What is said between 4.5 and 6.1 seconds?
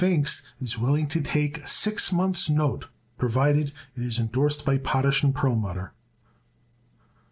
by Potash & Perlmutter."